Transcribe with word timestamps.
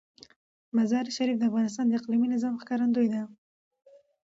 مزارشریف 0.77 1.37
د 1.39 1.43
افغانستان 1.49 1.85
د 1.87 1.91
اقلیمي 1.99 2.27
نظام 2.33 2.53
ښکارندوی 2.61 3.07
ده. 3.13 3.21